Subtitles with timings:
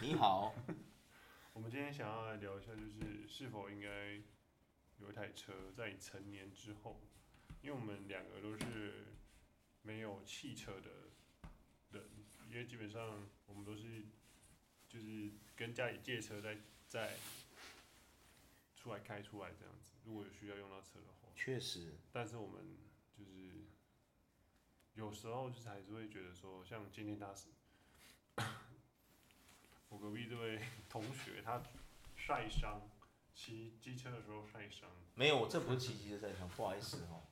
[0.00, 0.54] 你好。
[1.52, 4.14] 我们今天想要来聊一下，就是是否应该
[4.98, 7.00] 有一台车，在你成年之后，
[7.62, 9.06] 因为我们两个都是
[9.82, 11.10] 没有汽车的
[11.90, 12.04] 人，
[12.48, 14.06] 因为基本上我们都是
[14.88, 17.16] 就是跟家里借车在在
[18.76, 19.94] 出来开出来这样子。
[20.04, 21.98] 如果有需要用到车的话，确实。
[22.12, 22.78] 但是我们
[23.16, 23.66] 就是
[24.94, 27.48] 有时候就是还是会觉得说，像今天大师。
[29.88, 31.62] 我隔壁这位 同学，他
[32.16, 32.82] 晒伤，
[33.34, 34.88] 骑机车的时候晒伤。
[35.14, 37.22] 没有，这不是骑机车晒伤，不好意思哦。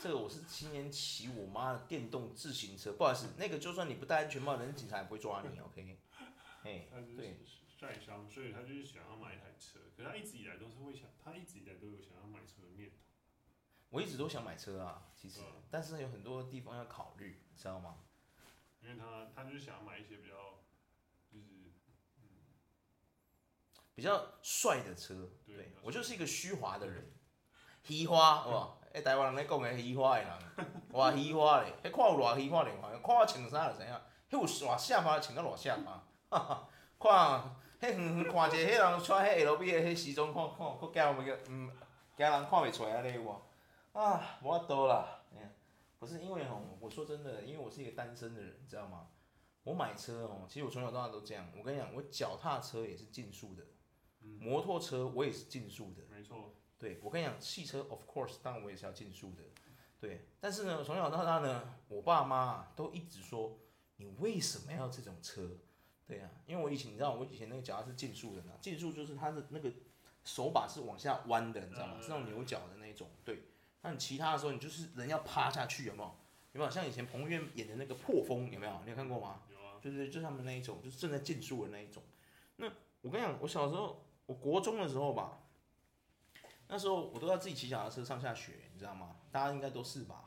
[0.00, 5.98] 这个我是今年骑我妈的电动自行车，不好意思，那个就算你不戴安全帽，人家警察也不会抓你，OK？
[6.64, 7.38] 哎，对，
[7.78, 12.96] 晒伤，所以他就是想要买一台车，可是他一直以来都是会想，他一直以来都有想要买车的念头。
[13.90, 18.04] 我一直都想买车啊，其实，但是有很多地方要考虑，知道吗？
[18.82, 20.62] 因为他他就是想要买一些比较。
[23.98, 27.10] 比较帅的车，对，我就是一个虚华的人，
[27.82, 33.92] 虚华， 哇，诶，台湾人咧讲诶虚华诶人， 哇，虚华咧，迄看有偌虚华嘞，看我穿啥就知影，
[34.30, 36.68] 迄有偌下巴穿到偌下巴，哈哈，
[37.80, 41.68] 看，迄远远看一个，迄人穿迄 LV 的迄西装，看看，佫惊袂个，嗯，
[42.16, 43.42] 惊人看袂出来安尼哇，
[43.94, 45.22] 啊，无法度啦，
[45.98, 49.08] 不是因为吼，我说真的，因为我是一个单身的人，你知道吗？
[49.64, 53.64] 我买车哦，其实我从小到大都这样，我跟你讲，我脚踏车也是竞速的。
[54.40, 56.54] 摩托车我也是竞速的，没错。
[56.78, 59.42] 对，我跟你讲，汽车 of course，当然我也是要竞速的。
[60.00, 63.58] 对，但是呢，从小到大呢，我爸妈都一直说，
[63.96, 65.58] 你为什么要这种车？
[66.06, 69.72] 对呀、啊，因为我以前你知道，我以前那个脚踏是竞速的呢，竞速就是它的那个
[70.22, 71.96] 手把是往下弯的，你知道吗？
[72.00, 73.08] 是那种牛角的那种。
[73.24, 73.42] 对，
[73.82, 76.14] 那你骑它的时候，你就是人要趴下去，有没有？
[76.52, 76.70] 有没有？
[76.70, 78.80] 像以前彭于晏演的那个破风，有没有？
[78.84, 79.42] 你有看过吗？
[79.50, 79.80] 有啊。
[79.82, 82.04] 就是就是他们那一种，就是正在竞速的那一种。
[82.54, 82.70] 那
[83.00, 84.04] 我跟你讲，我小时候。
[84.28, 85.38] 我国中的时候吧，
[86.68, 89.16] 那时候我都要自己骑脚踏车上下学，你知道吗？
[89.32, 90.26] 大家应该都是吧？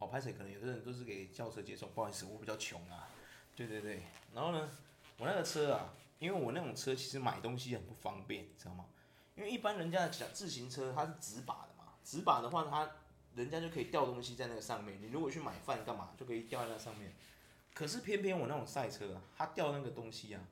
[0.00, 3.08] 哦，拍摄可能有的人都是给轿车接送，不好意思，我比较穷啊。
[3.54, 4.02] 对对对，
[4.34, 4.68] 然后呢，
[5.16, 8.86] 我那个车啊，因为我那种车其实买东西很不方便，你知道吗？
[9.36, 12.90] 因为一般人家的自行车它是直把的嘛，直把的话它
[13.36, 17.14] 人家就可以吊东西在那个上面，你如果去买饭干嘛就可以吊在那上面。
[17.72, 20.42] 可是偏偏我那种赛车啊，它吊那个东西啊，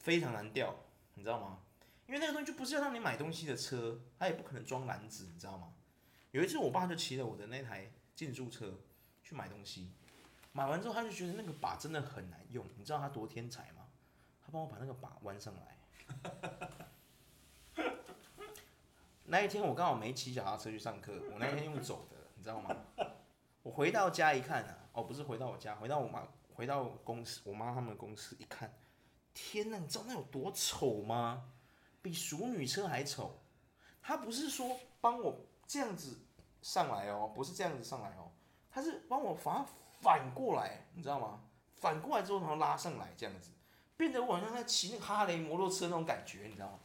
[0.00, 0.74] 非常难吊，
[1.14, 1.60] 你知道吗？
[2.06, 5.72] 因为那个东西就不是要让你买东西的车，它也不可能装篮子，你知道吗？
[6.30, 8.78] 有一次我爸就骑了我的那台竞速车
[9.22, 9.90] 去买东西，
[10.52, 13.88] 买完之后他就觉得那个把真的很难用，你知道他多天才吗？
[14.44, 15.78] 他帮我把那个把弯上来。
[19.24, 22.76] 那一天我刚好没骑脚踏车去上课，我那天用走的，你知道吗？
[23.62, 26.22] 我回到家一看啊，哦，不是回到我家，回到我妈，
[26.54, 28.72] 回到公司，我妈他们公司一看，
[29.34, 31.50] 天哪，你知道那有多丑吗？
[32.06, 33.36] 比熟女车还丑，
[34.00, 36.16] 他不是说帮我这样子
[36.62, 38.30] 上来哦，不是这样子上来哦，
[38.70, 39.66] 他是帮我反
[40.00, 41.40] 反过来，你知道吗？
[41.74, 43.50] 反过来之后然后拉上来这样子，
[43.96, 46.78] 变得我好像在骑那个哈雷摩托车那种感觉，你知道吗？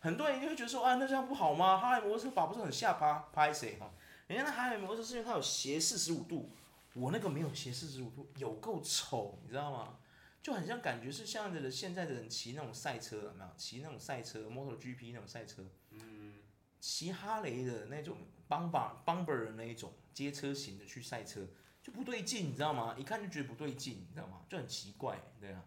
[0.00, 1.76] 很多人就会觉得说啊，那这样不好吗？
[1.76, 3.90] 哈雷摩托车把不是很下趴拍谁哈？
[4.28, 6.48] 人家那哈雷摩托车是因为它有斜四十五度，
[6.94, 9.98] 我那个没有斜四十五度，有够丑，你知道吗？
[10.44, 13.50] 就很像感觉是像的现在的人骑那种赛车有没有？
[13.56, 16.34] 骑那种赛车，MotoGP 那种赛车，嗯，
[16.78, 21.48] 骑哈雷的那种 Bumper Bumper 的那一种街车型的去赛车
[21.82, 22.94] 就不对劲，你知道吗？
[22.98, 24.42] 一看就觉得不对劲，你知道吗？
[24.46, 25.64] 就很奇怪，对啊，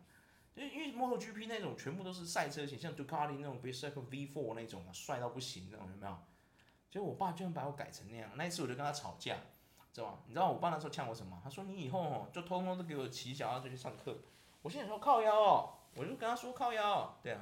[0.54, 6.16] 因为因为 MotoGP 那种全部都是赛车型，像 Ducati 那种 Berserker V4 那种啊帅到不行那种，有没有？
[6.92, 9.38] 结果我爸居然把我改成那样，那一次我就跟他吵架，
[9.92, 10.20] 知道吗？
[10.28, 11.42] 你知道我爸那时候呛我什么？
[11.44, 14.20] 他说你以后哦就通通都给我骑小踏车去上课。
[14.68, 17.40] 我现在说靠腰哦，我就跟他说靠腰，对啊，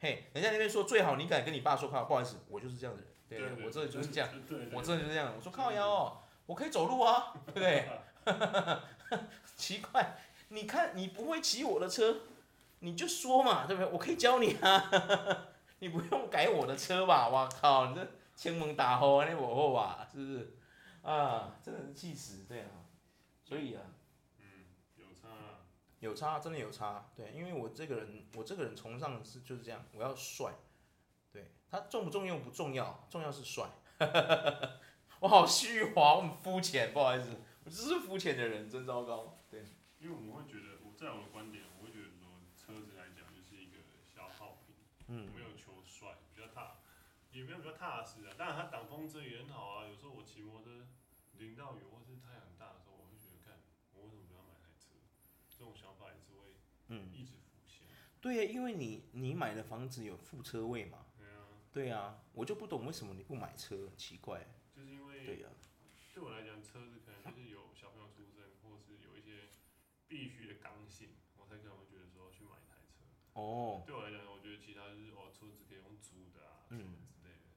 [0.00, 4.28] 嘿，人家那边说最好你敢跟你爸说靠，不好意思，我就是这样的人，对，我这就是这样，
[4.72, 7.88] 我这就是这样，我说靠腰哦，我可以走路啊，对不对？
[9.54, 10.16] 奇怪，
[10.48, 12.16] 你看你不会骑我的车，
[12.80, 13.92] 你就说嘛，对不对？
[13.92, 14.90] 我可以教你啊，
[15.78, 17.28] 你不用改我的车吧？
[17.28, 18.04] 我靠，你这
[18.34, 20.56] 前门大户那我后吧，是不是？
[21.02, 22.66] 啊，真的是气死，对啊，
[23.44, 23.82] 所以啊。
[26.06, 30.54] 有差，真的有差，对，因为我这个人，我这个人崇尚的是就是这样，我要帅，
[31.32, 33.68] 对，他重不重要不重要，重要是帅，
[35.20, 39.64] 我好虚华，我很肤浅，不好意思，我只是肤浅的人，真糟糕，对。
[39.98, 44.76] 因为我们会觉得，我在我的观点，我会觉得说，车子来讲就是一个消耗品，
[45.08, 46.78] 嗯，没有求帅，比较踏，
[47.32, 50.86] 也没有比较踏实啊，当然它挡风遮雨很好啊，有时候我骑摩托车
[51.40, 53.56] 淋到雨或是太阳大的时候，我会觉得，看
[53.96, 54.92] 我为什么不要买台车？
[55.48, 57.86] 这种想法也是会，嗯，一直浮现。
[58.20, 61.06] 对，因为你你买的房子有副车位嘛。
[61.18, 61.46] 对啊。
[61.72, 64.46] 对啊，我就不懂为什么你不买车，奇怪。
[64.74, 65.24] 就是因为。
[65.24, 65.54] 对呀、啊。
[66.14, 69.50] 对我来讲，车子可能就是有小朋友出生，或是有一些
[70.08, 73.04] 必须的刚性，我才可能会觉得说去买一台车。
[73.34, 73.82] 哦。
[73.86, 77.50] 对我来讲，我觉得其他就是哦，车子可以用租的啊，嗯之类的。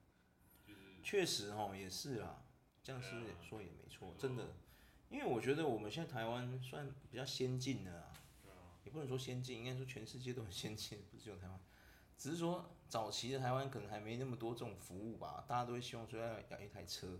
[0.66, 1.00] 就是。
[1.02, 2.44] 确实哦，也是啊，
[2.82, 3.08] 这样是
[3.40, 4.54] 说也没错，真的。
[5.08, 8.12] 因为我觉得我们现在台湾算比较先进的啊，
[8.84, 11.60] 也不能说先进，应该说全世界都很先进，不是只有台湾。
[12.18, 17.18] 只是说早期的台湾可能还没那么多这种服务吧，大家都会希望说要养一台车。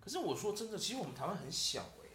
[0.00, 2.08] 可是我说真的，其实我们台湾很小哎，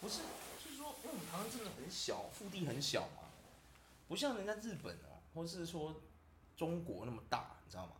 [0.00, 0.20] 不是，
[0.64, 3.28] 就是说因为我们台湾真的很小，腹地很小嘛，
[4.08, 6.00] 不像人家日本啊，或是说
[6.56, 7.92] 中国那么大，你知道吗？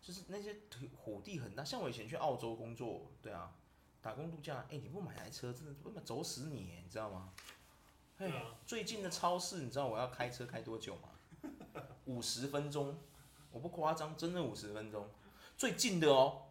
[0.00, 0.54] 就是那些
[1.00, 3.54] 土地很大，像我以前去澳洲工作，对啊。
[4.02, 7.32] 打工度假，哎、欸，你不买台车，真的他妈走死你，你知道吗？
[8.66, 11.08] 最近的超市，你知道我要开车开多久吗？
[12.06, 12.96] 五十分钟，
[13.50, 15.08] 我不夸张，真的五十分钟。
[15.56, 16.42] 最近的哦，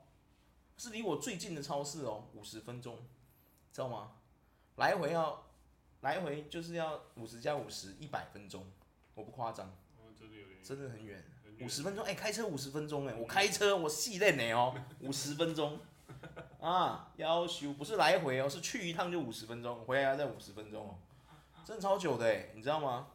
[0.77, 2.97] 是离我最近的超市哦，五十分钟，
[3.71, 4.11] 知道吗？
[4.77, 5.43] 来回要，
[6.01, 8.65] 来回就是要五十加五十，一百分钟，
[9.15, 9.67] 我不夸张、
[9.97, 11.23] 哦，真的有点，真的很远，
[11.61, 15.79] 五十分钟，哎、欸，开车五十分钟，哎，我开车我细练的哦，五十分钟。
[16.61, 20.95] 啊，要求不是来回哦，是去一趟就五十分钟，回来要再五十分钟哦，
[21.65, 23.07] 真的超久的哎，你知道吗？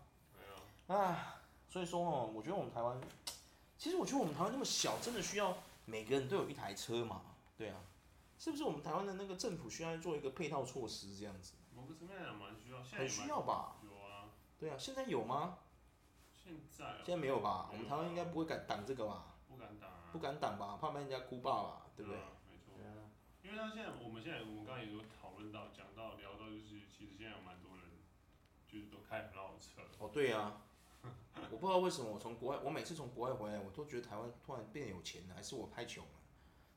[0.87, 2.99] 啊，所以说哦，我觉得我们台湾，
[3.77, 7.21] 其实我觉得我们台湾那么小，真的需要每个人都有一台车嘛？
[7.57, 7.77] 对啊，
[8.39, 11.53] 是不是我们台湾的那个政府需要做一个配套措施这样子？
[11.75, 13.77] 某个层面来讲蛮需要，很需要吧？
[13.85, 14.31] 有啊。
[14.59, 15.59] 对啊，现在有吗？
[16.43, 16.97] 现在、喔。
[17.05, 17.69] 现在没有吧？
[17.71, 19.35] 我们台湾应该不会敢挡这个吧？
[19.47, 20.09] 不敢挡啊。
[20.11, 20.79] 不敢挡吧？
[20.81, 21.83] 怕被人家哭爆吧？
[21.97, 22.19] 对不对？
[22.19, 22.29] 啊
[23.41, 27.68] 因为他现在，我们现在，我们刚刚也有讨论到，讲到聊到，就是其实现在有蛮多人，
[28.69, 29.83] 就是都开很好的车。
[29.99, 30.63] 哦，对啊，
[31.51, 36.11] 我不知道为什么我从国外，我每次从国外回来，我都觉得台湾突然变有钱了，还是我太穷了？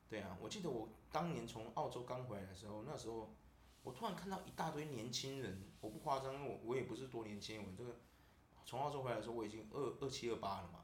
[0.08, 3.34] 对啊，我记得我当年从澳洲刚回来的时候，那时候
[3.82, 7.96] 我突然看到一大堆年轻人，我不夸张，我我也不是多年轻，我这个
[8.64, 10.80] 从澳洲回来的时候我已经二二七二八了嘛，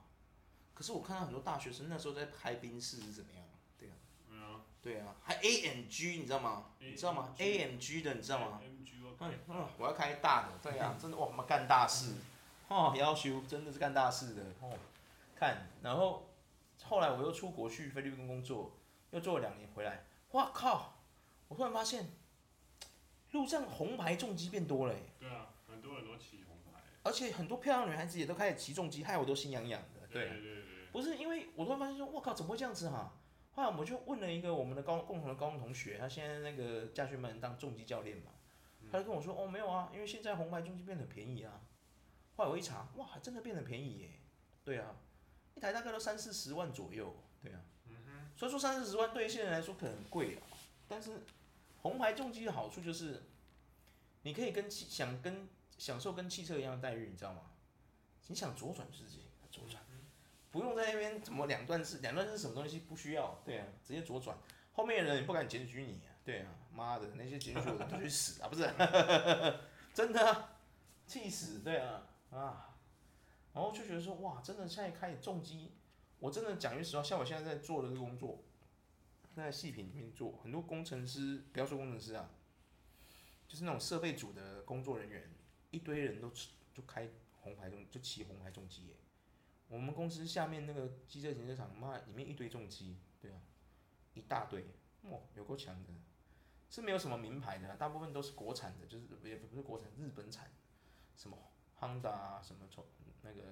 [0.75, 3.48] 可是我看到很多大学生那时候在拍冰室是怎么样？
[4.89, 6.65] 对啊，还 AMG 你知道吗？
[6.79, 8.59] 你知道吗？AMG 的你知道吗？
[8.63, 12.15] 嗯嗯，我要开大的，对啊， 真的哇，我们干大事，
[12.69, 14.73] 哦，要修真的是干大事的哦。
[15.37, 16.31] 看，然后
[16.85, 18.73] 后来我又出国去菲律宾工作，
[19.11, 20.95] 又做了两年回来，哇靠！
[21.49, 22.07] 我突然发现，
[23.33, 24.95] 路上红牌重机变多了。
[25.21, 26.81] 对啊，很多人都骑红牌。
[27.03, 30.07] 而且很多漂亮女孩子也都开始骑重机，害我都心痒痒的。
[30.11, 30.65] 对对对对。
[30.93, 33.13] 不是因为我突然发现说，我靠，怎么会这样子哈、啊？
[33.59, 38.31] 后来我们就问了一个我们的高共同的高中同学，他现在那个驾训班当重机教练嘛，
[38.93, 41.61] 他就跟我说，哦没有啊，因为现在红牌重机变得很便宜啊。
[42.37, 44.11] 后来我一查，哇，真的变得便宜耶。
[44.63, 44.95] 对啊，
[45.57, 47.13] 一台大概都三四十万左右。
[47.43, 47.61] 对啊，
[48.37, 50.43] 所以说三四十万对于现在来说可能贵啊，
[50.87, 51.23] 但是
[51.79, 53.25] 红牌重机的好处就是，
[54.23, 57.41] 你可以跟汽想跟享受跟汽车一样的待遇，你知道吗？
[58.29, 59.83] 你想左转自己左转。
[60.51, 62.81] 不用在那边怎么两段式，两段式什么东西？
[62.81, 64.37] 不需要，对啊，直接左转，
[64.73, 68.63] 后面的人也不敢检举你啊，对啊，妈的那些检举的人都去死啊， 不是，
[69.93, 70.57] 真的、啊，
[71.07, 72.77] 气死，对啊，啊，
[73.53, 75.73] 然后就觉得说哇，真的现在开始重机，
[76.19, 78.43] 我真的讲句实话，像我现在在做的这个工作，
[79.35, 82.31] 在细品里面做，很多工程师，不要说工程师啊，
[83.47, 85.31] 就是那种设备组的工作人员，
[85.71, 86.31] 一堆人都
[86.73, 87.09] 就开
[87.43, 88.95] 红牌重，就骑红牌重机耶。
[89.69, 93.41] 我们公司下面那个机车停车场，妈，里面一堆重机，对啊，
[94.15, 94.65] 一大堆，
[95.03, 95.91] 哇，有够强的，
[96.71, 100.51] 是没有什么名牌的，大部分都是国产的，就是也不是国产，日本产，
[101.15, 101.37] 什么
[101.79, 102.85] Honda 啊，什么从
[103.23, 103.43] 那个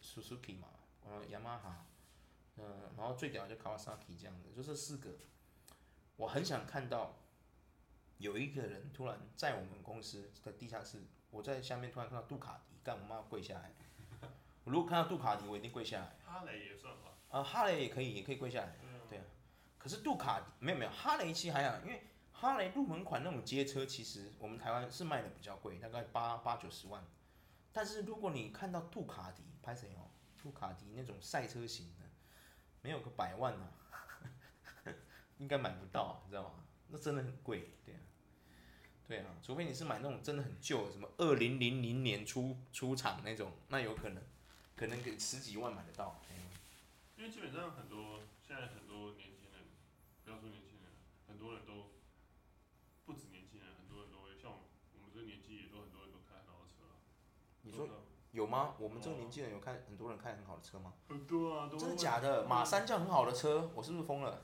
[0.00, 0.68] Suzuki 嘛，
[1.04, 1.72] 呃，Yamaha，
[2.56, 5.10] 嗯，然后最屌就 Kawasaki 这样的，就这四个，
[6.16, 7.16] 我很想看到
[8.18, 11.02] 有一个人突然在我们公司的地下室，
[11.32, 13.74] 我在下面突然看到杜卡迪，干我妈跪下来。
[14.64, 16.16] 我如果看到杜卡迪，我一定跪下来。
[16.24, 17.10] 哈雷也算吧。
[17.30, 18.76] 啊，哈雷也可以，也可以跪下来。
[18.80, 19.00] 对啊。
[19.10, 19.24] 对啊。
[19.78, 22.02] 可是杜卡没有没有，哈雷其实还好，因为
[22.32, 27.04] 哈雷入门款那种街车，其实我们台湾是卖的比较贵，大概八八九十万。
[27.72, 30.08] 但是如果你看到杜卡迪，拍谁哦？
[30.42, 32.04] 杜卡迪那种赛车型的，
[32.82, 33.96] 没有个百万呢、啊，
[35.38, 36.64] 应该买不到，你知道吗？
[36.88, 37.98] 那真的很贵，对啊。
[39.06, 44.22] 对啊，除非你是买那种真的很旧，什么二零零零年出出厂那种，那有可能。
[44.76, 46.20] 可能给十几万买得到，
[47.16, 49.70] 因为基本上很多现在很多年轻人，
[50.24, 50.90] 不要说年轻人，
[51.28, 51.94] 很多人都
[53.04, 56.98] 不止年轻人，很多人都会像我们这个年纪，也都很多人都开很好的车。
[57.62, 57.88] 你说
[58.32, 58.74] 有吗？
[58.78, 60.92] 我们这个年纪人有开很多人开很好的车吗？
[61.08, 62.44] 很多啊，真的假的？
[62.44, 64.42] 马三叫很好的车，我是不是疯了？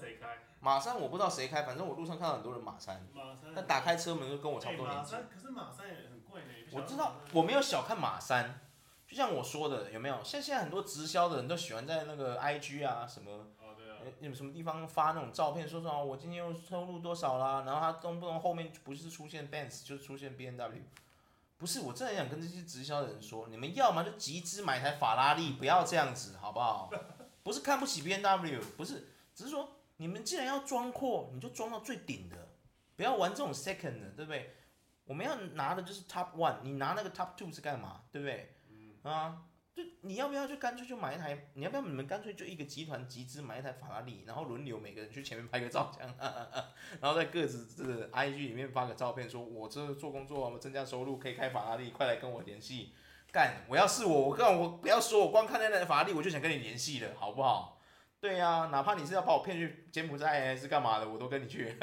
[0.00, 0.38] 谁开？
[0.60, 3.06] 马三我不知道谁开，反正我路上看到很多人马三。
[3.14, 3.54] 马三。
[3.54, 5.12] 他打开车门就跟我差不多年纪。
[5.12, 6.48] 马三，可是马三也很贵呢。
[6.72, 8.69] 我知道，我没有小看马三，
[9.10, 10.22] 就像我说的，有没有？
[10.22, 20.80] 像现在很多直销的人都喜欢在那个 IG 啊什么，哦对啊，有什么地方发那种照片，说什么我今天又收入多少啦，然后他动不动后面不是出现 Benz 就是出现 B N W，。
[21.58, 26.88] 不是，我真的想跟这些直销的人说，你们要么就集资买台法拉利，不要这样子，好不好？
[27.42, 32.46] 不是看不起 B N W，不是，只是说你们既然要装阔，你就装到最顶的，
[32.94, 34.54] 不要玩这种 second 的，对不对？
[35.04, 38.02] 我们要拿的就是 top one，你拿那个 top two 是干嘛？
[38.12, 38.54] 对不对？
[39.02, 39.42] 啊。
[39.72, 41.46] 就你要不要就干脆就买一台？
[41.54, 46.12] 你要不要你们干脆就一个集团集资买一台法拉利，然后轮流每个人去前面拍个照，这样，
[47.00, 52.92] 然后在各自这个 IG 里面发个照片，说我这做工作增加收入可以开法拉利，快来跟我联系。
[53.32, 57.80] 干，我要是我，我告我不要说我光看那台法拉利我就想跟你联系了，好不好？
[58.18, 61.76] 对呀、啊，哪怕你是要把我骗去柬埔寨还是干嘛的，我都跟你去。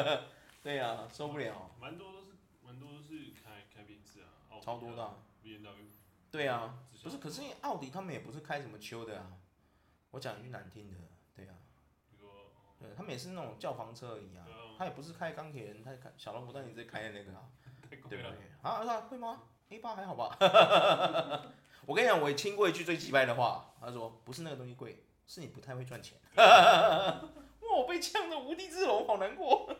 [0.64, 1.70] 对呀、啊，受不了。
[1.78, 2.28] 蛮多都是
[2.64, 5.16] 蛮多都是开开宾士啊，超多的、啊。
[5.44, 5.95] BMW。
[6.36, 6.78] 对啊。
[7.02, 9.32] 不是，可是奥迪他们也不是开什么秋的啊，
[10.10, 10.96] 我讲一句难听的，
[11.36, 11.54] 对啊，
[12.80, 14.44] 对，他们也是那种轿房车而已啊，
[14.76, 17.48] 他也不是开钢铁人，他开小龙骨，但你直接开的那个啊，
[17.88, 18.22] 对不对？
[18.60, 20.36] 啊，会吗？A 八还好吧？
[21.86, 26.18] 我跟你讲，我也听过一句最奇怪的话，他说不是那个东西贵，是你不太会赚钱。
[26.34, 27.20] 哇，
[27.60, 29.72] 我被呛的无地自容，好难过。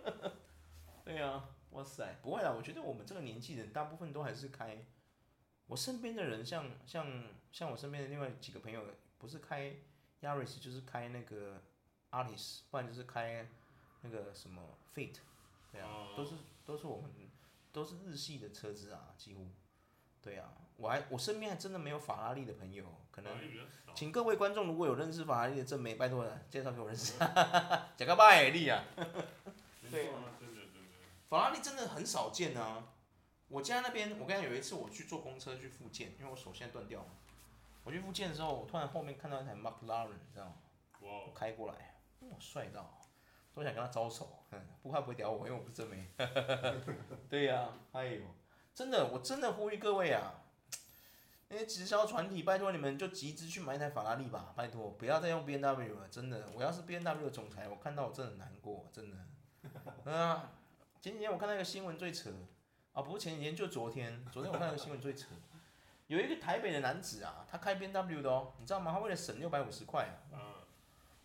[1.05, 4.87] 对啊，哇塞，不会啦，我觉得我们这个年纪人大部分都还是开。
[5.67, 8.83] 我身边的人像像像我身边的另外几个朋友，
[9.19, 9.75] 不是开
[10.21, 11.63] Yaris 就是开那个
[12.11, 13.49] Altis，不然就是开
[14.03, 15.17] 那个什么 Fit，
[15.73, 17.11] 对啊，都是都是我们
[17.73, 19.49] 都是日系的车子啊，几乎，
[20.23, 23.37] 对啊，我还我身边还真的没有法拉利的朋友，可能，
[23.95, 27.19] 请各位观众如果有认识法拉利的正妹，拜托了，介绍给我认识，
[27.97, 28.85] 讲个拜利啊，
[29.91, 30.11] 对，
[31.29, 32.93] 法拉利真的很少见啊。
[33.49, 37.07] 我家那边，我跟你讲，有一次我去坐公车去复健，因为我手现在断掉了。
[37.85, 40.55] 我去复健的时候，我突然后面看到一台 McLaren，你知道吗？
[41.03, 41.09] 哇！
[41.33, 42.99] 开过来，哇，帅到，
[43.55, 44.43] 都想跟他招手。
[44.51, 46.09] 嗯，不怕不会屌我，因为我不是正妹。
[47.31, 48.23] 对呀、啊，哎呦，
[48.75, 50.43] 真的，我真的呼吁各位啊，
[51.49, 56.49] 那些直销团体，拜托你们就集资去买一台法拉利吧，拜托，不要再用 B N W 了，真的。
[56.53, 59.17] 我要是 B N W 的总裁，我看到我真的很难过，真的。
[60.05, 60.51] 嗯啊，
[61.01, 62.33] 前几天我看到一个新闻最扯。
[62.97, 64.25] 啊，不是前几天，就昨天。
[64.33, 65.27] 昨天我看到个新闻最扯，
[66.07, 68.91] 有一个台北的男子啊，他开 B N W 的哦，你知道吗？
[68.91, 70.19] 他为了省六百五十块，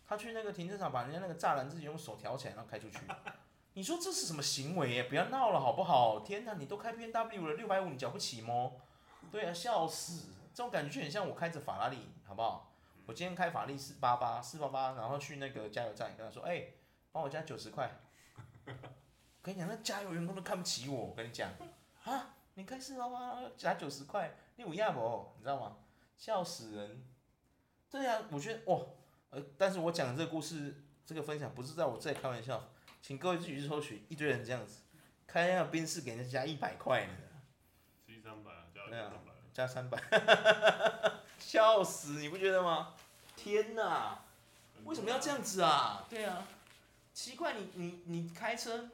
[0.06, 2.98] 他去那个停车场把人家那个栅栏自己用手挑起来，然后开出去。
[3.72, 5.04] 你说这是什么行为耶？
[5.04, 6.20] 不要闹了好不好？
[6.20, 8.72] 天哪，你都开 B N W 了，六百五你缴不起吗？
[9.30, 10.26] 对啊，笑死！
[10.52, 12.70] 这种感觉就很像我开着法拉利，好不好？
[13.06, 16.74] 我今天开法拉利四八八四八八，然后去那个加油站跟他说，哎、欸，
[17.12, 17.98] 帮我加九十块。
[19.42, 21.06] 我跟你讲，那加油员工都看不起我。
[21.06, 21.50] 我跟你讲，
[22.04, 25.32] 啊，你开四八八加九十块，你有压不？
[25.36, 25.78] 你知道吗？
[26.16, 27.04] 笑死人。
[27.90, 28.80] 对呀、啊，我觉得哇，
[29.30, 32.68] 呃，但是我讲的这个故事，这个分享不是在我这里开玩笑，
[33.02, 34.82] 请各位自己去搜寻，一堆人这样子，
[35.26, 37.12] 开那个宾士给人家加一百块呢。
[38.06, 39.32] 七三百啊，加三百。
[39.52, 40.00] 加三百。
[41.40, 42.94] 笑死，你不觉得吗？
[43.34, 44.20] 天哪，
[44.84, 46.06] 为什么要这样子啊？
[46.08, 46.46] 对啊，
[47.12, 48.88] 奇怪，你你你开车。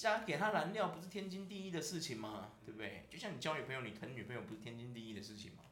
[0.00, 2.52] 加给他燃料不是天经地义的事情吗？
[2.64, 3.04] 对不对？
[3.10, 5.64] 就像你交女朋友，你疼女朋友不是天经地义的事情吗？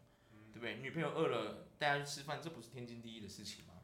[0.53, 0.79] 对不对？
[0.79, 3.75] 女朋友饿了带她去吃饭，这不是天经地义的事情吗？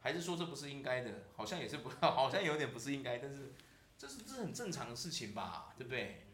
[0.00, 1.24] 还是说这不是应该的？
[1.36, 3.52] 好像也是不， 好像有点不是应该，但是
[3.96, 5.72] 这是这是很正常的事情吧？
[5.78, 6.26] 对不对？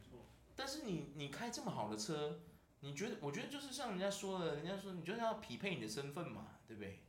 [0.56, 2.40] 但是你你开这么好的车，
[2.80, 3.16] 你觉得？
[3.20, 7.00] 我觉得就是像人家说的，人家说你就是要匹配你的身份嘛，对不对？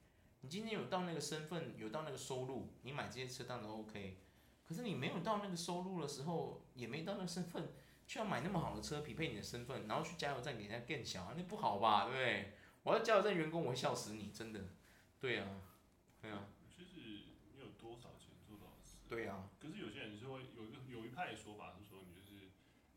[0.41, 4.17] 你今天有到那个身份，有到那个收入，你买这些车当然 OK。
[4.65, 7.73] 可是你没有到那个收入的时候，也没到那个身份，
[8.07, 12.05] 却要买那么好的车匹配你的身份，然后去加油站给人家更小，那不好吧？
[12.05, 12.53] 对不对？
[12.83, 14.59] 我要加油站员工，我会笑死你，真的。
[15.19, 15.47] 对啊，
[16.21, 16.47] 对啊。
[16.69, 16.99] 就是
[17.53, 18.97] 你有多少钱做多少事。
[19.07, 19.49] 对啊。
[19.59, 22.51] 可是有些人是会有一个有一派的说法是说，你就是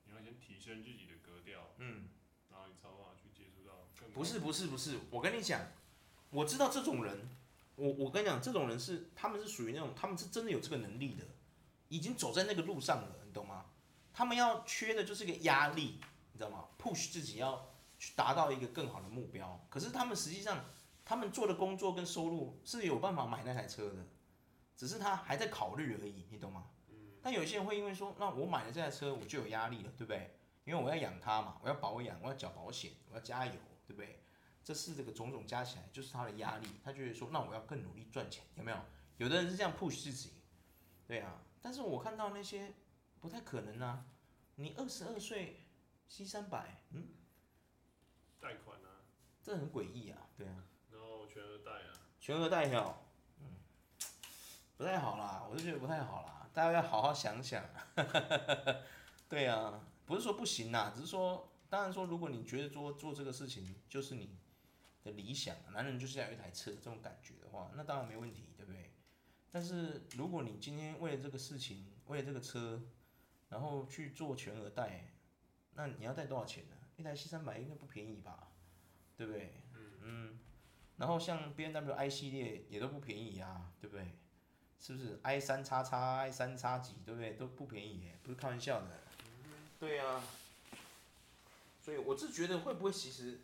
[0.07, 2.09] 你要先提升自己的格调，嗯，
[2.51, 4.11] 然后你才有办法去接触到更。
[4.13, 5.61] 不是不是不是，我跟你讲，
[6.31, 7.29] 我知道这种人，
[7.77, 11.25] 我我跟你讲，这种人是他们是属于那种，他们是真的有这个能力的。
[11.89, 13.67] 已经走在那个路上了，你懂吗？
[14.13, 16.01] 他们要缺的就是个压力，
[16.33, 19.65] 你知道吗？push 自己要去达到一个更好的目标。
[19.69, 20.65] 可是他们实际上，
[21.05, 24.07] 他们做的工作跟收入是有办法买那台车的，
[24.75, 26.67] 只是他还在考虑而已，你懂吗？
[27.23, 30.39] 但有些人会因为说，那我买了这台车，我就有压力了，对不对？
[30.65, 33.53] 因为我要养它嘛，我要保养，我要缴保险，我要加油，
[33.87, 34.23] 对不对？
[34.65, 38.79] 这是这个种种加起来就是他的压力，他就会说，那我要更努力赚钱，有没有？
[39.19, 40.33] 有的人是这样 push 自己，
[41.07, 41.41] 对啊。
[41.61, 42.75] 但是我看到那些
[43.21, 44.05] 不太可能啊，
[44.57, 45.67] 你二十二岁
[46.09, 47.09] ，C 三百，嗯，
[48.41, 49.03] 贷款啊，
[49.43, 50.65] 这很诡异啊，对啊。
[50.91, 53.07] 然后全额贷啊，全额贷票，
[53.41, 53.47] 嗯，
[54.77, 57.65] 不太好啦，我就觉得不太好啦，大家要好好想想，
[59.29, 64.37] 对啊，不是说不行啦，只是说，当然说，如果你觉得做做这个事情就是你。
[65.07, 68.86] 的理想，男人就是要有一台车，这种感觉的话，那当然没问题，对不对？
[69.57, 72.79] 但是如果你今天为了这个事情，为了这个车，
[73.49, 75.15] 然后去做全额贷，
[75.73, 76.77] 那你要贷多少钱呢？
[76.99, 78.53] 一台 C 三百应该不便宜吧，
[79.17, 79.55] 对不对？
[80.03, 80.39] 嗯。
[80.99, 84.19] 然后像 BMW i 系列也都不便宜啊，对不对？
[84.79, 87.33] 是不是 i 三叉叉 i 三叉几，对不对？
[87.33, 89.01] 都不便宜耶，不是开玩笑的。
[89.81, 90.23] 对、啊。
[91.81, 93.41] 所以我是觉得会不会其实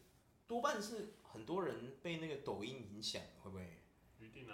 [0.46, 1.14] 多半是。
[1.32, 3.81] 很多人被那个抖音影响，会不会？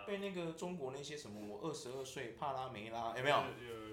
[0.06, 3.36] 被那个中国那些什么，我二十二岁帕拉梅拉有没有？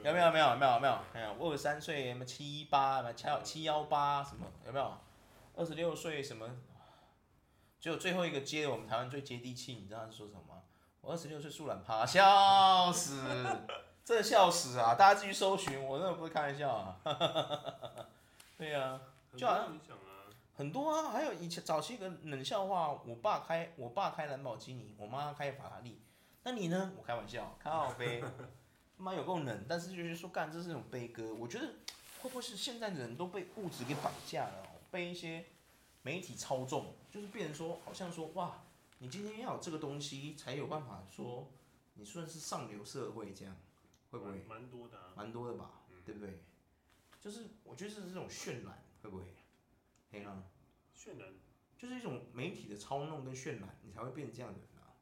[0.03, 0.31] 有没有？
[0.31, 0.49] 没有？
[0.51, 0.73] 有没有？
[0.73, 0.97] 有没有？
[1.13, 4.93] 哎呀，我二十三岁什么七八什么七七幺八什么有没有？
[5.55, 6.49] 二十六岁什么？
[7.79, 10.61] 就最后一个接我们台湾最接地气，你知道他是说什么吗？
[11.01, 13.21] 我二十六岁树懒趴，笑死，
[14.03, 14.95] 真的笑死啊！
[14.95, 16.97] 大家继续搜寻，我真的不是开玩笑啊。
[18.57, 19.01] 对呀、啊，
[19.37, 19.77] 就好像。
[20.57, 26.01] 很多啊，还有以前早期一个冷笑话，我爸开我爸开兰博基尼，我妈开法拉利，
[26.43, 26.93] 那你呢？
[26.97, 28.23] 我开玩笑，靠北，
[28.95, 31.67] 妈有够冷，但是就是说干这是种悲歌，我觉得
[32.21, 35.45] 会不会是现在的人都被物质给绑架了，被一些
[36.03, 38.63] 媒体操纵，就是变成说好像说哇，
[38.99, 41.51] 你今天要有这个东西才有办法说
[41.95, 43.53] 你算是上流社会这样，
[44.09, 44.45] 会不会？
[44.47, 46.39] 蛮多的啊，蛮多的吧，对不对？
[47.19, 49.23] 就是我觉得是这种渲染，会不会？
[50.09, 50.45] 可以吗？
[50.95, 51.33] 渲染
[51.77, 54.95] 就是一种媒体的操弄跟渲染，你才会变这样的人啊。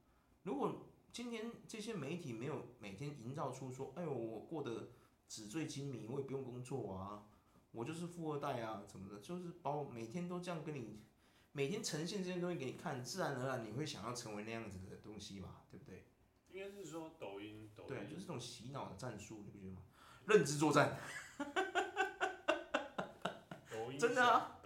[0.43, 4.89] 如果今天这些媒体没有每天营造出说，哎呦，我过得
[5.27, 7.27] 纸醉金迷，我也不用工作啊，
[7.71, 11.03] 我就是富二代啊，怎么的，就是把我每天都这样跟你，
[11.51, 16.03] 每天呈现这些东西给你看，自然而然你会想要成为那样子的东西嘛，对不对？
[16.49, 19.83] 应该是说抖音，抖音对，就是这种洗脑的战术，你不觉得吗？
[20.25, 20.97] 认知作战，
[23.71, 24.59] 抖音真的啊。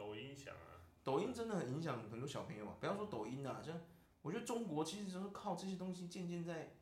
[1.08, 2.76] 抖音真的很影响很多小朋友啊！
[2.82, 3.80] 不要说抖音啊，像
[4.22, 6.76] 我觉得中国其实就是靠这些东西渐渐在，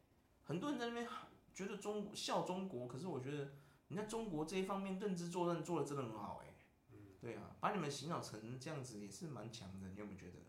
[0.46, 1.08] 很多人在那边
[1.54, 3.52] 觉得中笑中国，可是我觉得
[3.90, 6.56] 你在中国这一方面认知作战做的真的很好哎、欸。
[6.94, 6.98] 嗯。
[7.22, 10.40] 对啊，把你们洗脑成这样子也是蛮强的，你有没有觉得？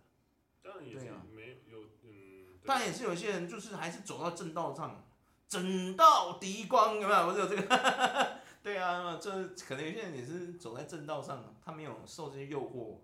[0.63, 2.59] 当然也是没有嗯。
[2.65, 5.05] 当然也是有些人就是还是走到正道上，
[5.47, 7.27] 正道敌光有没有？
[7.27, 8.41] 不是有这个？
[8.65, 13.01] 对啊，这可能有些人也是走在正道上，他没有受这些诱惑。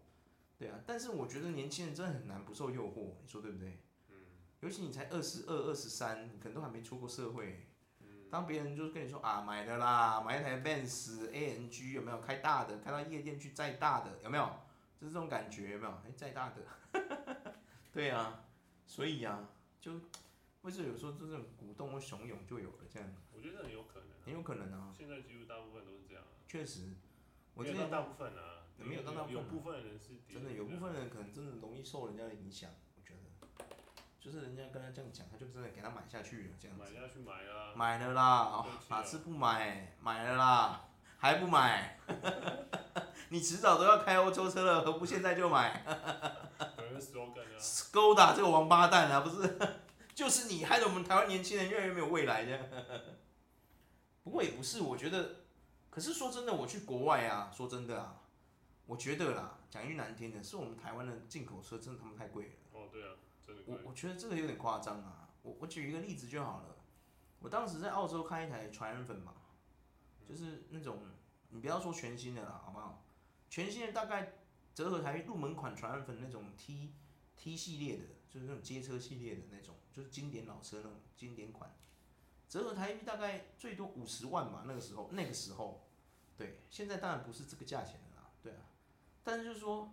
[0.63, 3.81] 对啊，但是我觉得年轻人真的很难不受诱惑，你说对不对？
[4.11, 4.17] 嗯。
[4.61, 7.67] 尤其你才二十二、二十三，你可能都还没出过社会。
[8.01, 8.31] 嗯。
[8.31, 12.21] 当别人就是跟你说啊，买的啦，买一台 Benz AMG 有没有？
[12.21, 14.49] 开大的，开到夜店去再大的，有没有？
[15.01, 15.91] 就是这种感觉，有没有？
[16.07, 16.63] 哎，载大的。
[17.93, 18.45] 对啊，
[18.87, 19.49] 所以啊，
[19.81, 19.95] 就
[20.61, 23.13] 为什么有时候这种鼓动或怂恿就有了这样？
[23.35, 24.09] 我觉得很有可能。
[24.25, 24.95] 很有可能啊。
[24.97, 26.23] 现在几乎大部分都是这样。
[26.47, 26.91] 确实。
[27.55, 28.62] 我觉得大部分啊。
[28.85, 32.71] 没有，有，有部分人是真的，有部分人可能真的容易受人家的影响。
[32.97, 33.65] 我觉得，
[34.21, 36.83] 就是人家跟他这样讲，他就真的给他买下去了，这样子。
[36.85, 37.73] 买下去买啦。
[37.75, 39.95] 买了啦，哪次不买？
[40.01, 41.99] 买了啦，还不买？
[43.31, 45.83] 你迟早都要开欧洲车了，何不现在就买？
[46.77, 47.59] 可能是 slogan 啊。
[47.59, 49.59] Skoda 这个王八蛋啊，不是，
[50.15, 52.61] 就是你害得我们台湾年轻人越来越没有未来这样。
[54.23, 55.37] 不过也不是，我觉得，
[55.91, 58.19] 可是说真的，我去国外啊，说真的啊。
[58.87, 62.53] 我觉得啦，讲一句难听的，是我们台湾的进口车真的他妈太贵了。
[62.73, 63.17] 哦，对啊，
[63.47, 63.75] 真的贵。
[63.75, 65.31] 我我觉得这个有点夸张啊。
[65.43, 66.77] 我我举一个例子就好了。
[67.41, 69.35] 我当时在澳洲开一台 Triumph 嘛，
[70.29, 71.03] 就是那种
[71.51, 73.05] 你不要说全新的啦，好不好？
[73.51, 74.35] 全新的大概
[74.75, 76.93] 折合台入门款 Triumph 那种 T
[77.37, 81.75] T 系列的，就是那种街车系列的那种，就是经典老车那种经典款，
[82.49, 84.65] 折合台币大概最多五十万嘛。
[84.67, 85.89] 那个时候，那个时候，
[86.37, 88.59] 对，现在当然不是这个价钱了啦，对啊。
[89.23, 89.93] 但是就是说，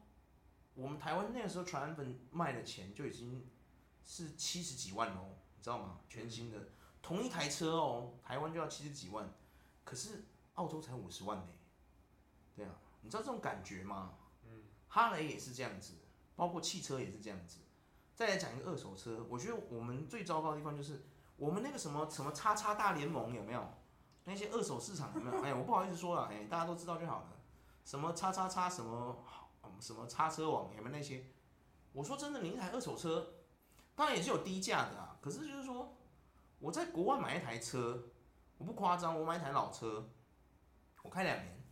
[0.73, 3.47] 我们台湾那个时候传粉卖的钱就已经
[4.03, 5.99] 是七十几万哦，你知道吗？
[6.07, 6.69] 全新的
[7.01, 9.29] 同一台车哦，台湾就要七十几万，
[9.83, 11.47] 可是澳洲才五十万呢。
[12.55, 14.13] 对啊，你知道这种感觉吗？
[14.45, 15.93] 嗯，哈雷也是这样子，
[16.35, 17.59] 包括汽车也是这样子。
[18.15, 21.03] 再来讲一个二手车，我觉得我们最糟糕的地方就是
[21.37, 23.65] 我们那个什么什么叉叉大联盟有没有？
[24.25, 25.43] 那些二手市场有没有？
[25.43, 27.38] 哎呀，我不好意思说了，哎，大家都知道就好了。
[27.83, 29.23] 什么叉叉叉什么
[29.79, 31.25] 什么叉车网有没有那些？
[31.91, 33.33] 我说真的，你一台二手车，
[33.95, 35.17] 当然也是有低价的啊。
[35.21, 35.97] 可是就是说，
[36.59, 38.01] 我在国外买一台车，
[38.57, 40.07] 我不夸张，我买一台老车，
[41.03, 41.63] 我开两年，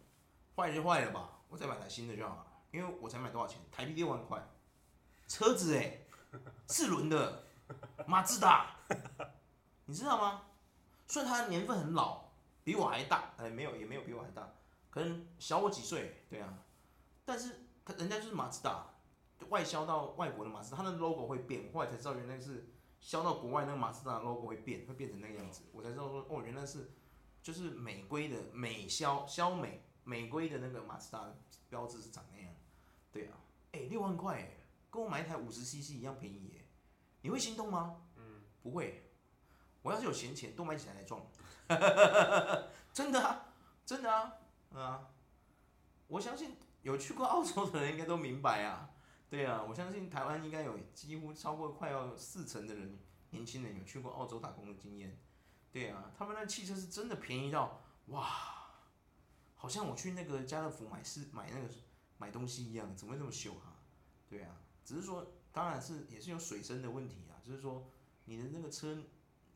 [0.55, 2.47] 坏了就坏了吧，我再买台新的就好了。
[2.71, 3.61] 因为我才买多少钱？
[3.71, 4.43] 台币六万块，
[5.27, 6.07] 车子哎、欸，
[6.67, 7.43] 四轮的，
[8.05, 8.75] 马自达，
[9.85, 10.43] 你知道吗？
[11.07, 12.25] 虽然它的年份很老，
[12.63, 14.49] 比我还大，哎，没有，也没有比我还大，
[14.89, 16.63] 可能小我几岁，对啊，
[17.25, 18.93] 但是人家就是马自达，
[19.49, 22.69] 外销到外国的马自达，它的 logo 会变，后来才知道原来是
[22.99, 26.91] 销到国外那个马自达 logo 会变，会变成那个样子，我才知道说哦，原来是
[27.41, 31.33] 就是美规的美销销美美规的那个马自达
[31.69, 32.53] 标志是长那样，
[33.11, 33.37] 对啊，
[33.73, 34.57] 哎，六万块，哎，
[34.89, 36.65] 跟我买一台五十 CC 一样便宜，哎，
[37.21, 38.01] 你会心动吗？
[38.15, 39.03] 嗯，不会。
[39.83, 41.21] 我要是有闲钱，多买几台来撞，
[42.91, 43.53] 真的啊，
[43.85, 44.33] 真的啊，
[44.73, 45.09] 啊，
[46.07, 48.89] 我相信有去过澳洲的人应该都明白啊，
[49.29, 52.99] 对啊，我相信台湾应该有几乎超过快要四成的人，
[53.31, 55.19] 年轻人有去过澳洲打工的经验，
[55.71, 58.27] 对啊，他们那汽车是真的便宜到哇，
[59.55, 61.67] 好像我去那个家乐福买是买那个
[62.17, 63.79] 买东西一样，怎么会这么秀哈、啊？
[64.29, 67.89] 对啊，只是说，当然是也是有水深的问题啊，就是说
[68.25, 68.97] 你的那个车。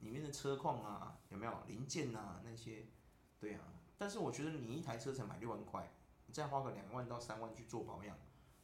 [0.02, 2.88] 里面的车况啊，有没有零件啊那些？
[3.39, 3.62] 对啊，
[4.01, 5.87] 但是我觉得你一台车才买六万块，
[6.25, 8.17] 你再花个两万到三万去做保养，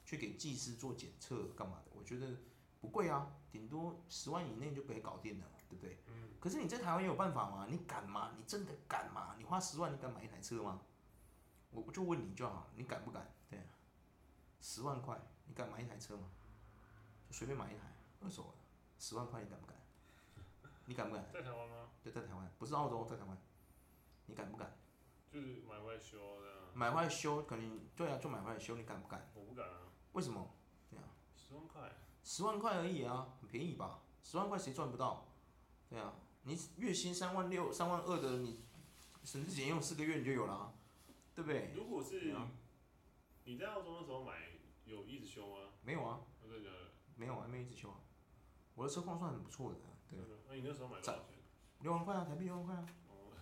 [0.03, 1.91] 去给技师做检测干嘛的？
[1.93, 2.37] 我觉得
[2.81, 5.99] 不贵啊，顶多十万以内就可以搞定了，对不对？
[6.07, 6.31] 嗯。
[6.39, 7.67] 可是你在台湾有办法吗？
[7.69, 8.31] 你敢吗？
[8.35, 9.35] 你真的敢吗？
[9.37, 10.81] 你花十万你敢买一台车吗？
[11.69, 13.31] 我我就问你就好，你敢不敢？
[13.47, 13.65] 对啊，
[14.59, 16.23] 十万块你敢买一台车吗？
[17.29, 17.83] 就随便买一台
[18.21, 18.49] 二手的，
[18.97, 19.77] 十万块你敢不敢？
[20.85, 21.23] 你敢不敢？
[21.31, 21.91] 在台湾吗？
[22.03, 23.37] 对，在台湾，不是澳洲，在台湾。
[24.25, 24.75] 你敢不敢？
[25.37, 26.47] 就是买回来修的。
[26.73, 29.29] 买回来修，肯定对啊，就买回来修，你敢不敢？
[29.35, 29.93] 我不敢啊。
[30.13, 30.49] 为什么？
[30.89, 31.03] 对啊。
[31.35, 31.91] 十万块。
[32.23, 34.01] 十万块而已啊，很便宜吧？
[34.23, 35.27] 十万块谁赚不到？
[35.87, 38.65] 对啊，你月薪三万六、三万二的，你
[39.23, 40.73] 省吃俭用四个月你就有了啊，
[41.35, 41.71] 对不对？
[41.75, 42.35] 如果是
[43.43, 44.33] 你在澳洲的时候买，
[44.85, 45.69] 有一直修吗？
[45.83, 46.21] 没有啊。
[47.15, 47.97] 没有啊，没一直修啊。
[48.73, 49.77] 我的车况算很不错的。
[50.09, 51.37] 对，那你那时候买多少钱？
[51.81, 52.85] 六万块啊，台币六万块啊。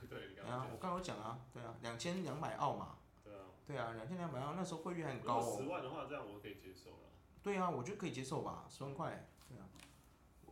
[0.01, 2.97] 哦， 对，对啊，我刚刚有讲啊，对啊，两千两百澳嘛。
[3.23, 3.39] 对啊。
[3.65, 5.57] 对啊，两千两百澳，那时候汇率还很高哦。
[5.57, 7.09] 十万的话，这样我可以接受了。
[7.41, 9.65] 对啊，我觉得可以接受吧，十万块，对啊。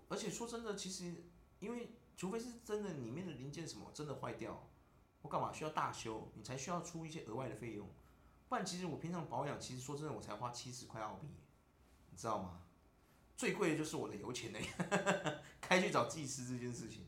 [0.09, 1.23] 而且说真的，其实
[1.59, 4.67] 因为除非是真的里面的零件什么真的坏掉，
[5.21, 7.87] 我干嘛需要大修，你才需要出一些额外的费用。
[8.49, 11.27] 不然其实我平常保养，其实说真的，我才花七十块澳币，
[12.11, 12.61] 你知道吗？
[13.35, 14.59] 最贵的就是我的油钱了，
[15.59, 17.07] 开去找技师这件事情。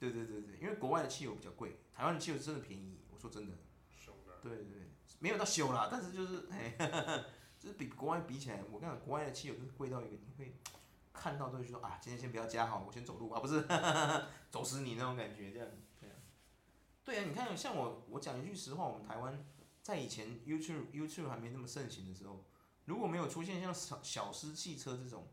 [0.00, 2.98] 对对对对，因为国外的汽油比较贵，台湾的汽油真的便宜。
[3.12, 3.56] 我说真的。
[4.42, 6.74] 对对对，没有到修啦，但是就是哎，
[7.60, 10.56] 就是比国外比起来，我跟你讲，国外的汽油就是贵到一个，你会
[11.12, 13.62] 看到都会说啊，今天先不要加好，我先走路啊，不是，
[14.50, 15.68] 走死你那种感觉这样。
[16.00, 16.16] 对啊，
[17.04, 19.44] 对啊，你看像我，我讲一句实话，我们台湾
[19.82, 22.46] 在以前 YouTube YouTube 还没那么盛行的时候，
[22.86, 25.28] 如果没有出现像小小狮汽车这种。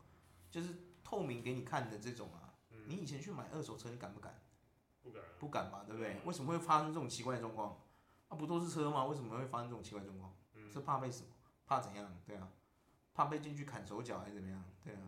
[0.50, 4.40] 就是透明给你看的这种啊，嗯、你以前去买二手车，你敢不敢？
[5.02, 5.22] 不敢。
[5.38, 6.20] 不敢吧，对不对？
[6.24, 7.80] 为什么会发生这种奇怪的状况？
[8.28, 9.04] 啊，不都是车吗？
[9.06, 10.34] 为什么会发生这种奇怪状况？
[10.54, 11.28] 嗯、是怕被什么？
[11.66, 12.12] 怕怎样？
[12.26, 12.48] 对啊，
[13.14, 14.64] 怕被进去砍手脚还是怎么样？
[14.84, 15.00] 对啊。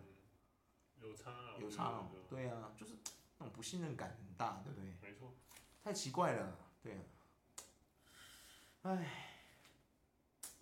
[1.00, 1.55] 有差啊。
[1.59, 2.07] 有差哦。
[2.29, 2.94] 对啊，就是
[3.38, 4.96] 那种不信任感很大，对不对？
[5.03, 5.35] 没错。
[5.83, 7.00] 太奇怪了，对啊。
[8.83, 9.35] 唉，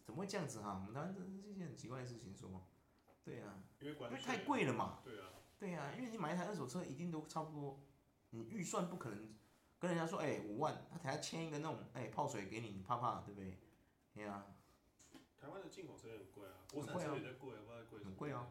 [0.04, 0.74] 怎么会这样子哈、啊？
[0.80, 2.64] 我们台湾这是一件很奇怪的事情，说。
[3.24, 5.00] 对啊，因为太贵了嘛。
[5.04, 5.26] 对啊。
[5.58, 7.80] 对啊，因为你买一台二手车一定都差不多，
[8.30, 9.34] 你预算不可能
[9.78, 13.58] 跟人家说，哎，五万，他台下签一个那种，哎，泡水给你，你怕怕，对不对？
[14.14, 14.46] 对啊。
[15.40, 18.10] 台湾的进口车也很贵啊，国产车也在贵，不知道贵什么。
[18.10, 18.48] 很贵啊，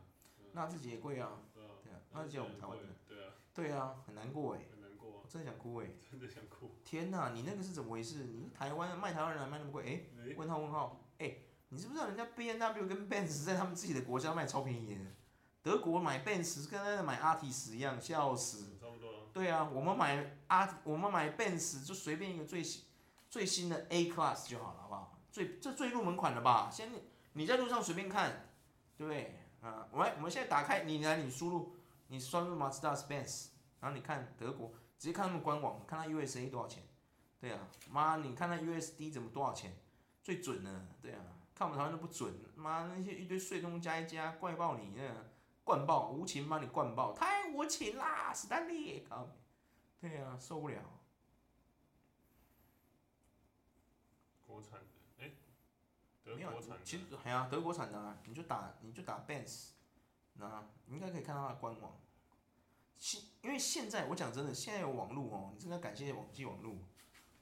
[0.53, 1.41] 那自己也贵啊。
[1.53, 1.69] 对啊。
[2.11, 2.83] 那自己我们台湾的。
[3.07, 3.33] 对啊。
[3.53, 4.61] 对啊，很难过哎。
[4.71, 5.25] 很难过。
[5.27, 5.87] 真的想哭哎。
[6.09, 6.71] 真的想哭。
[6.85, 8.23] 天哪，你那个是怎么回事？
[8.23, 10.09] 你台湾卖台湾人还卖那么贵？
[10.17, 11.37] 哎，问号问号，哎。
[11.69, 15.01] 你知不知道人家 B N W 跟 Benz 在他们自己的国家卖超便宜的？
[15.61, 18.76] 德国买 Benz 跟那买阿提斯一样，笑死。
[19.37, 22.85] 对啊，我们买阿，我们买 Benz 就随便一个最新
[23.29, 25.19] 最新的 A Class 就好了，好不好？
[25.31, 26.71] 最这最入门款的吧？
[26.71, 26.89] 先
[27.33, 28.49] 你在路上随便看，
[28.97, 29.39] 对不对？
[29.61, 31.75] 啊，我我们现在打开，你来你输入，
[32.07, 36.81] 你输入 Mazda Benz，然后你看德国，直接看他们官网，看他 USA 多少钱？
[37.39, 37.59] 对啊，
[37.91, 39.77] 妈，你看他 USD 怎么多少钱？
[40.23, 40.87] 最准呢？
[40.99, 41.21] 对啊。
[41.53, 45.01] 看我们台湾都不准，妈那些一堆税东加一加，怪爆你那
[45.67, 49.27] 灌爆，无情把你灌爆，太无情啦，史丹利，靠，
[49.99, 50.77] 对呀、啊，受不了。
[54.45, 54.85] 国产的，
[55.19, 55.31] 哎，
[56.23, 56.79] 德国产的。
[56.85, 59.71] 其实还啊，德国产的啊，你就打你就打 Benz，
[60.35, 61.99] 那你应该可以看到它的官网。
[62.97, 66.77] 现因为现在我讲真的，现在有网络哦，你真的要感谢网际网络，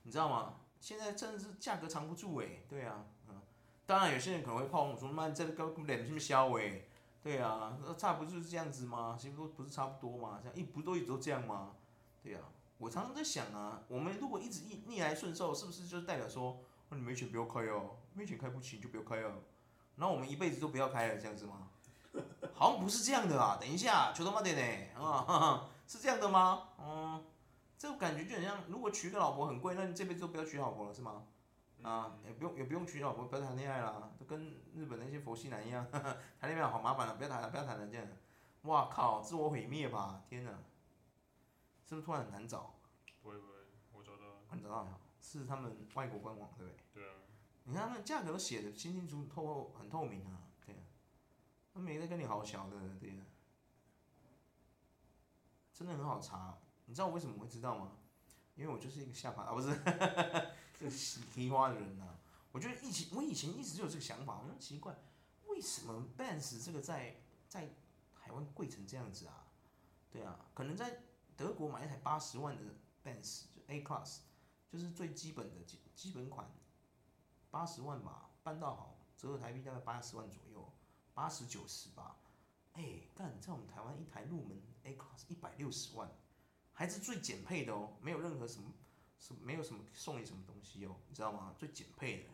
[0.02, 0.62] 你知道吗？
[0.80, 3.40] 现在真的是价格藏不住哎，对啊，嗯，
[3.86, 6.82] 当然有些人可能会炮轰说，妈这个脸这么小哎，
[7.26, 9.18] 对啊，那差不就是这样子吗？
[9.20, 10.40] 其实不不是差不多吗？
[10.44, 11.72] 这样一不都一直都这样吗？
[12.22, 12.42] 对啊，
[12.78, 16.60] 我常常在想啊，我们如果一直逆逆来顺受，是不是就代表说，
[16.90, 19.42] 你没钱不要开哦，没钱开不起就不要开哦，
[19.96, 21.68] 然后我们一辈子都不要开了这样子吗？
[22.54, 23.58] 好像不是这样的啊！
[23.60, 26.70] 等一下，求他妈的呢啊，是这样的吗？
[26.78, 27.26] 嗯，
[27.76, 31.24] 这个感觉就很像，如果娶个老婆很贵，那你这辈子都不要娶老婆了是吗？
[31.86, 35.86] 啊，也不用也不用娶老婆，不要谈恋爱了，都跟日本那些佛系男一样，
[36.42, 38.08] 谈恋爱好麻烦了，不要谈了，不要谈了这样。
[38.64, 40.24] 哇靠，自我毁灭吧！
[40.28, 40.52] 天哪，
[41.86, 42.74] 是不是突然很难找？
[43.22, 43.54] 不会不会，
[43.94, 44.40] 我找到了。
[44.54, 45.00] 你找到了？
[45.22, 47.04] 是他们外国官网对不对？
[47.04, 47.14] 对啊。
[47.66, 50.42] 你看那价格都写的清清楚楚、透很透明啊。
[50.66, 50.80] 对啊
[51.74, 53.22] 他没在跟你好小的，对啊，
[55.72, 56.58] 真的很好查。
[56.86, 57.92] 你知道我为什么会知道吗？
[58.56, 59.68] 因为我就是一个下巴啊，不是，
[60.80, 60.92] 这个
[61.34, 62.18] 提花的人呐、
[62.52, 64.96] 我觉得以前我以前一直就有这个想法，我很奇怪，
[65.48, 67.16] 为什么 Benz 这个在
[67.48, 67.74] 在
[68.16, 69.48] 台湾贵成这样子啊？
[70.12, 71.04] 对啊，可能在
[71.36, 72.64] 德国买一台八十万的
[73.04, 74.20] Benz 就 A Class，
[74.70, 76.50] 就是最基本的基基本款，
[77.50, 80.72] 八十万吧，办到好，折合台币大概八十万左右。
[81.14, 82.18] 八十九十吧，
[82.74, 86.12] 哎、欸，干在我们台湾一台入门 A Class 一百六十万，
[86.74, 88.70] 还是最简配的哦，没有任何什么
[89.26, 91.52] 什么没有什么送你什么东西哦，你知道吗？
[91.58, 92.30] 最简配的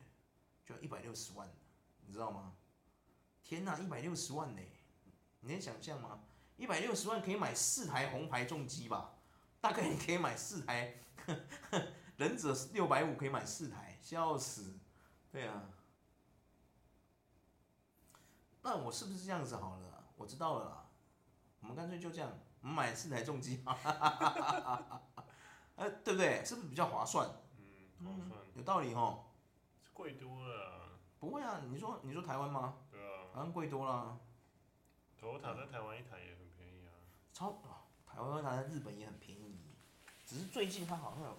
[0.65, 1.49] 就要一百六十万，
[2.05, 2.51] 你知道吗？
[3.45, 4.61] 天哪，一百六十万呢，
[5.39, 6.19] 你能想象吗？
[6.57, 9.13] 一百六十万可以买四台红牌重机吧？
[9.61, 10.99] 大概你可以买四台，
[12.17, 14.77] 忍者六百五可以买四台，笑死，
[15.31, 15.69] 对啊。
[18.63, 20.03] 那我是不是这样子好了？
[20.17, 20.89] 我知道了，
[21.61, 23.63] 我们干脆就这样，我们买四台重机，
[25.75, 26.43] 哎，对不对？
[26.45, 27.29] 是不是比较划算？
[27.99, 29.25] 嗯，划算，有道理哦。
[29.93, 30.99] 贵多了。
[31.19, 32.77] 不会啊，你说你说台湾吗？
[32.91, 33.25] 对啊。
[33.33, 34.19] 好像贵多了。
[35.19, 36.91] Toyota 在台湾一台也很便宜啊。
[37.33, 37.61] 超，
[38.05, 39.59] 台湾它在日本也很便宜，
[40.25, 41.37] 只是最近它好像有，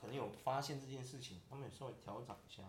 [0.00, 2.62] 可能有发现这件事情，他们也稍微调整一下。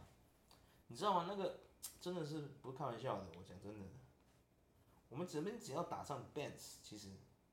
[0.88, 1.26] 你知道吗？
[1.28, 1.62] 那个。
[2.02, 3.88] 真的是不是开玩笑的，我讲真的，
[5.08, 7.08] 我们这边只要打上 Benz，其实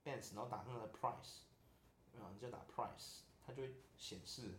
[0.04, 1.42] Benz，然后打上它的 price，
[2.18, 4.58] 啊，你就打 price，它就会显示。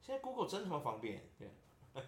[0.00, 1.50] 现在 Google 真他妈方便，对。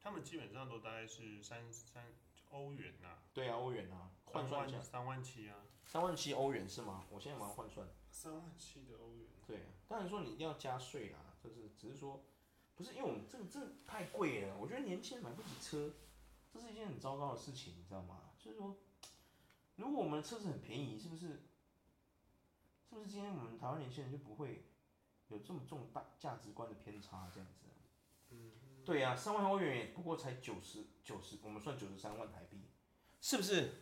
[0.00, 2.06] 他们基本上都大概是三三
[2.50, 3.22] 欧元呐、啊。
[3.32, 4.80] 对啊，欧元啊，换算一下。
[4.80, 5.56] 三万七啊。
[5.86, 7.04] 三万七欧元是吗？
[7.10, 7.86] 我现在马上换算。
[8.10, 9.26] 三万七的欧元。
[9.46, 11.18] 对啊，当然说你一定要加税啦。
[11.42, 12.24] 就是，只是说，
[12.74, 15.94] 不是因为我们这个这个太贵了，我觉得年轻人买不起车，
[16.50, 18.32] 这是一件很糟糕的事情，你知道吗？
[18.38, 18.76] 就是说，
[19.76, 21.42] 如果我们的车子很便宜，是不是？
[22.88, 24.66] 是不是今天我们台湾年轻人就不会
[25.28, 27.66] 有这么重大价值观的偏差这样子？
[28.30, 28.52] 嗯，
[28.84, 32.68] 对呀、啊，三万欧元也不过才九十九十，我们算九十三万台币，
[33.20, 33.72] 是不是？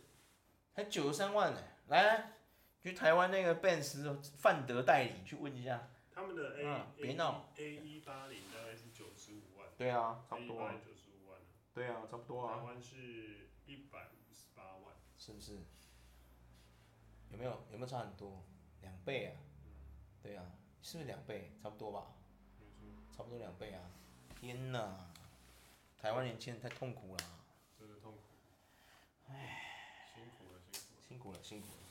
[0.73, 1.61] 才九十三万呢？
[1.89, 2.33] 来，
[2.81, 5.89] 去台湾那个 Benz 范德代理去问一下。
[6.11, 9.67] 他们的 A、啊、别闹 A 一八零大概是九十五万。
[9.77, 10.73] 对啊，差不多啊。
[10.83, 11.39] 九十五万。
[11.73, 12.57] 对啊，差不多啊。
[12.57, 14.95] 台湾是一百五十八万。
[15.17, 15.59] 是不是？
[17.33, 18.41] 有没有有没有差很多？
[18.81, 19.35] 两倍啊。
[20.21, 20.45] 对啊，
[20.81, 21.51] 是不是两倍？
[21.61, 22.07] 差不多吧。
[23.15, 23.81] 差不多两倍啊！
[24.39, 25.11] 天哪，
[26.01, 27.23] 台湾年轻人太痛苦了。
[27.77, 28.19] 真的痛苦。
[29.27, 29.59] 唉。
[30.15, 30.99] 辛苦了，辛苦了。
[31.07, 31.82] 辛苦了，辛苦了。